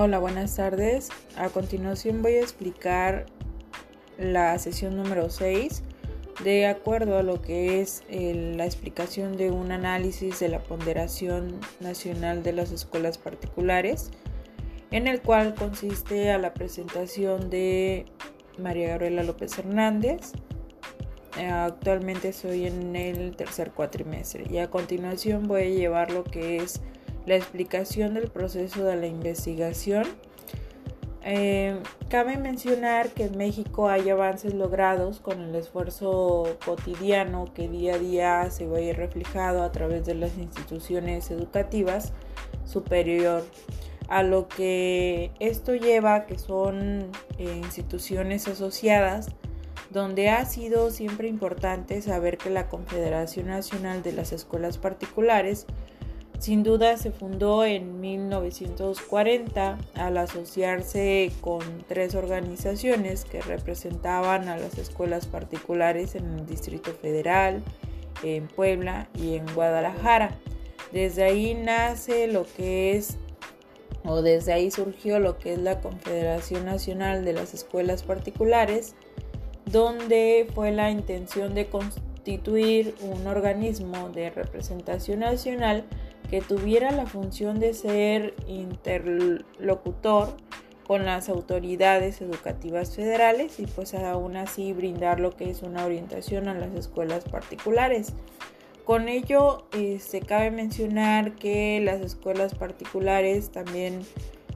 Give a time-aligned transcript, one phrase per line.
[0.00, 1.08] Hola, buenas tardes.
[1.36, 3.26] A continuación voy a explicar
[4.16, 5.82] la sesión número 6
[6.44, 12.44] de acuerdo a lo que es la explicación de un análisis de la ponderación nacional
[12.44, 14.12] de las escuelas particulares,
[14.92, 18.06] en el cual consiste a la presentación de
[18.56, 20.30] María Gabriela López Hernández.
[21.36, 26.58] Eh, actualmente soy en el tercer cuatrimestre y a continuación voy a llevar lo que
[26.58, 26.82] es
[27.28, 30.04] la explicación del proceso de la investigación.
[31.22, 31.78] Eh,
[32.08, 37.98] cabe mencionar que en México hay avances logrados con el esfuerzo cotidiano que día a
[37.98, 42.14] día se ir reflejado a través de las instituciones educativas
[42.64, 43.44] superior
[44.08, 49.28] a lo que esto lleva que son eh, instituciones asociadas
[49.90, 55.66] donde ha sido siempre importante saber que la Confederación Nacional de las Escuelas Particulares
[56.38, 64.78] sin duda se fundó en 1940 al asociarse con tres organizaciones que representaban a las
[64.78, 67.62] escuelas particulares en el Distrito Federal,
[68.22, 70.38] en Puebla y en Guadalajara.
[70.92, 73.18] Desde ahí nace lo que es,
[74.04, 78.94] o desde ahí surgió lo que es la Confederación Nacional de las Escuelas Particulares,
[79.66, 85.84] donde fue la intención de constituir un organismo de representación nacional
[86.30, 90.36] que tuviera la función de ser interlocutor
[90.86, 96.48] con las autoridades educativas federales y pues aún así brindar lo que es una orientación
[96.48, 98.14] a las escuelas particulares.
[98.84, 104.00] Con ello se este, cabe mencionar que las escuelas particulares también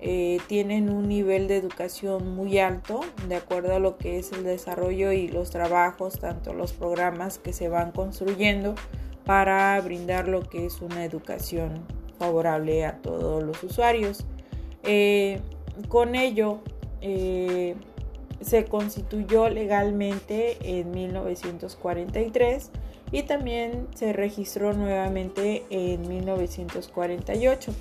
[0.00, 4.44] eh, tienen un nivel de educación muy alto de acuerdo a lo que es el
[4.44, 8.74] desarrollo y los trabajos, tanto los programas que se van construyendo
[9.28, 11.84] para brindar lo que es una educación
[12.18, 14.24] favorable a todos los usuarios.
[14.84, 15.42] Eh,
[15.88, 16.60] con ello,
[17.02, 17.74] eh,
[18.40, 22.70] se constituyó legalmente en 1943
[23.12, 27.74] y también se registró nuevamente en 1948.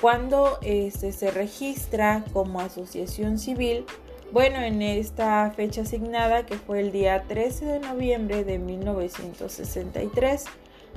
[0.00, 3.84] Cuando este, se registra como asociación civil,
[4.32, 10.46] bueno, en esta fecha asignada, que fue el día 13 de noviembre de 1963,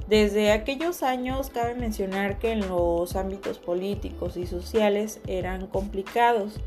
[0.07, 6.61] desde aquellos años cabe mencionar que en los ámbitos políticos y sociales eran complicados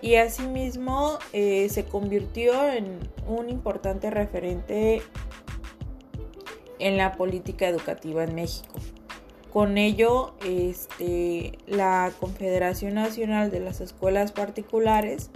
[0.00, 2.98] y asimismo eh, se convirtió en
[3.28, 5.02] un importante referente
[6.78, 8.74] en la política educativa en México.
[9.52, 15.30] Con ello, este, la Confederación Nacional de las Escuelas Particulares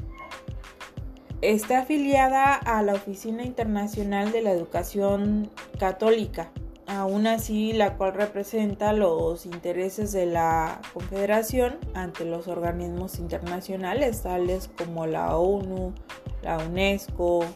[1.43, 6.51] Está afiliada a la Oficina Internacional de la Educación Católica,
[6.87, 14.69] aún así la cual representa los intereses de la Confederación ante los organismos internacionales tales
[14.77, 15.95] como la ONU,
[16.43, 17.47] la UNESCO,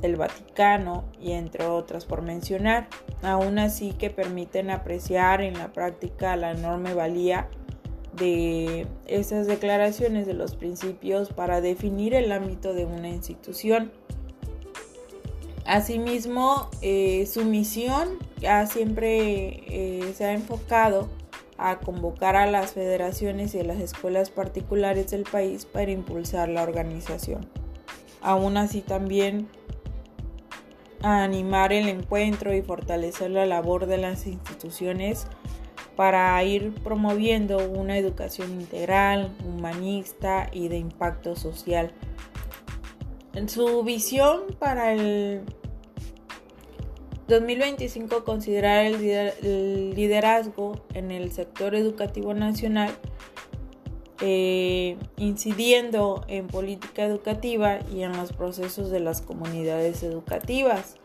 [0.00, 2.88] el Vaticano y entre otras por mencionar,
[3.22, 7.50] aún así que permiten apreciar en la práctica la enorme valía
[8.16, 13.92] de esas declaraciones de los principios para definir el ámbito de una institución.
[15.64, 21.08] Asimismo, eh, su misión ya siempre eh, se ha enfocado
[21.58, 26.62] a convocar a las federaciones y a las escuelas particulares del país para impulsar la
[26.62, 27.48] organización.
[28.20, 29.48] Aún así también
[31.02, 35.26] a animar el encuentro y fortalecer la labor de las instituciones
[35.96, 41.92] para ir promoviendo una educación integral, humanista y de impacto social.
[43.34, 45.42] En su visión para el
[47.28, 52.90] 2025 considerar el liderazgo en el sector educativo nacional,
[54.20, 60.96] eh, incidiendo en política educativa y en los procesos de las comunidades educativas.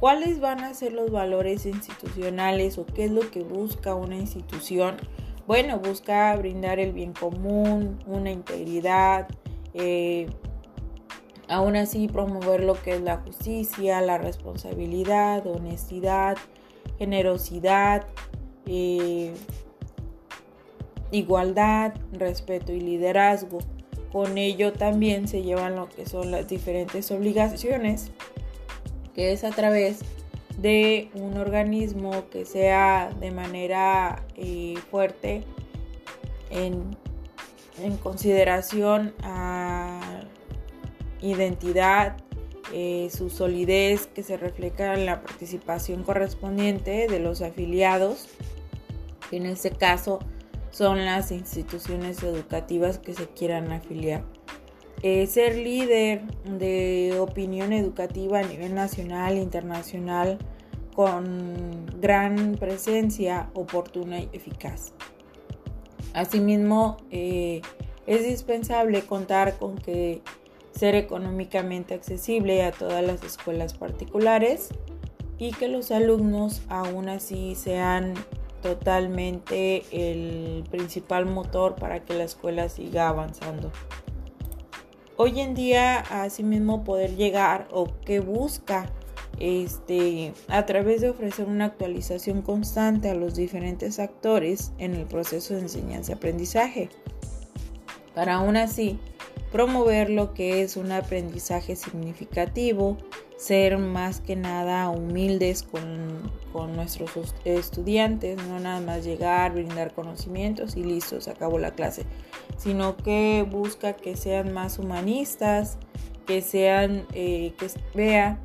[0.00, 4.96] ¿Cuáles van a ser los valores institucionales o qué es lo que busca una institución?
[5.46, 9.26] Bueno, busca brindar el bien común, una integridad,
[9.72, 10.26] eh,
[11.48, 16.36] aún así promover lo que es la justicia, la responsabilidad, honestidad,
[16.98, 18.06] generosidad,
[18.66, 19.32] eh,
[21.10, 23.60] igualdad, respeto y liderazgo.
[24.12, 28.10] Con ello también se llevan lo que son las diferentes obligaciones
[29.16, 30.00] que es a través
[30.58, 35.42] de un organismo que sea de manera eh, fuerte
[36.50, 36.96] en,
[38.02, 40.22] consideración a
[41.20, 42.16] identidad,
[42.72, 48.28] eh, su solidez que se refleja en la participación correspondiente de los afiliados,
[49.28, 50.20] que en este caso
[50.70, 54.24] son las instituciones educativas que se quieran afiliar.
[55.08, 60.36] Eh, ser líder de opinión educativa a nivel nacional internacional
[60.96, 64.94] con gran presencia oportuna y eficaz.
[66.12, 67.62] Asimismo, eh,
[68.08, 70.22] es indispensable contar con que
[70.72, 74.70] ser económicamente accesible a todas las escuelas particulares
[75.38, 78.14] y que los alumnos aún así sean
[78.60, 83.70] totalmente el principal motor para que la escuela siga avanzando.
[85.18, 88.90] Hoy en día, asimismo, poder llegar o que busca
[89.40, 95.54] este, a través de ofrecer una actualización constante a los diferentes actores en el proceso
[95.54, 96.90] de enseñanza-aprendizaje.
[98.14, 98.98] Para aún así,
[99.52, 102.98] promover lo que es un aprendizaje significativo,
[103.36, 107.10] ser más que nada humildes con, con, nuestros
[107.44, 112.04] estudiantes, no nada más llegar, brindar conocimientos y listo, se acabó la clase,
[112.56, 115.78] sino que busca que sean más humanistas,
[116.26, 118.40] que sean, eh, que vea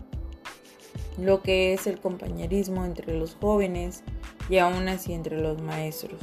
[1.17, 4.03] lo que es el compañerismo entre los jóvenes
[4.49, 6.19] y aún así entre los maestros.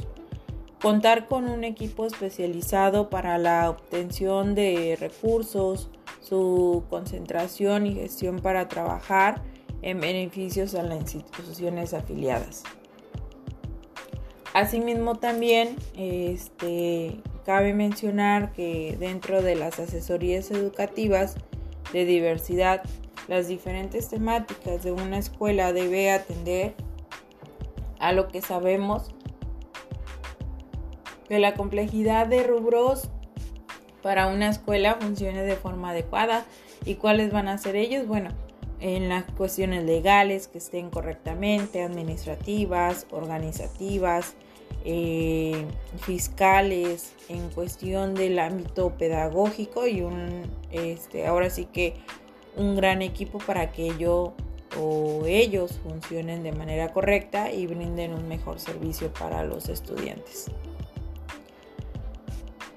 [0.81, 5.89] Contar con un equipo especializado para la obtención de recursos,
[6.19, 9.41] su concentración y gestión para trabajar
[9.81, 12.63] en beneficios a las instituciones afiliadas.
[14.53, 21.35] Asimismo también este, cabe mencionar que dentro de las asesorías educativas
[21.93, 22.83] de diversidad
[23.27, 26.73] las diferentes temáticas de una escuela debe atender
[27.99, 29.11] a lo que sabemos
[31.27, 33.11] que la complejidad de rubros
[34.01, 36.45] para una escuela funcione de forma adecuada
[36.85, 38.07] y cuáles van a ser ellos.
[38.07, 38.29] Bueno,
[38.79, 44.35] en las cuestiones legales que estén correctamente, administrativas, organizativas,
[44.85, 45.65] eh,
[46.01, 51.95] fiscales, en cuestión del ámbito pedagógico y un, este, ahora sí que
[52.55, 54.33] un gran equipo para que yo
[54.79, 60.51] o ellos funcionen de manera correcta y brinden un mejor servicio para los estudiantes.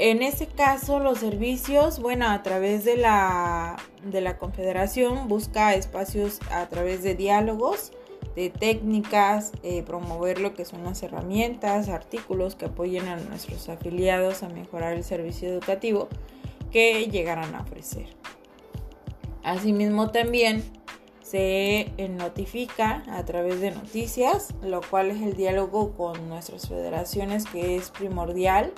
[0.04, 6.40] En ese caso, los servicios, bueno, a través de la, de la Confederación busca espacios
[6.50, 7.92] a través de diálogos,
[8.34, 14.42] de técnicas, eh, promover lo que son las herramientas, artículos que apoyen a nuestros afiliados
[14.42, 16.08] a mejorar el servicio educativo
[16.72, 18.06] que llegarán a ofrecer.
[19.44, 20.64] Asimismo también
[21.22, 27.76] se notifica a través de noticias, lo cual es el diálogo con nuestras federaciones que
[27.76, 28.72] es primordial,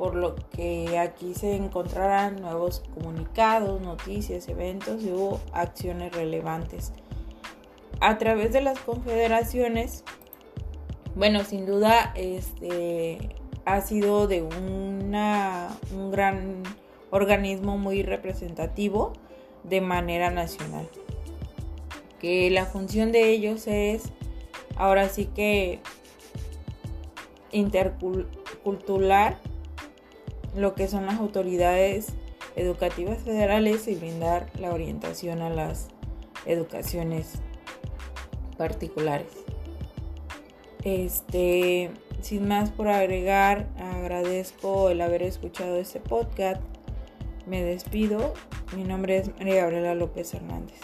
[0.00, 5.12] por lo que aquí se encontrarán nuevos comunicados, noticias, eventos y
[5.52, 6.94] acciones relevantes.
[8.00, 10.02] A través de las confederaciones,
[11.14, 13.36] bueno, sin duda este,
[13.66, 16.62] ha sido de una, un gran
[17.10, 19.12] organismo muy representativo
[19.64, 20.88] de manera nacional.
[22.20, 24.04] Que la función de ellos es
[24.76, 25.80] ahora sí que
[27.52, 29.36] intercultural
[30.54, 32.08] lo que son las autoridades
[32.56, 35.88] educativas federales y brindar la orientación a las
[36.46, 37.34] educaciones
[38.56, 39.32] particulares.
[40.84, 46.62] Este, sin más por agregar, agradezco el haber escuchado este podcast.
[47.46, 48.34] Me despido
[48.76, 50.78] mi nombre es María Gabriela López Hernández.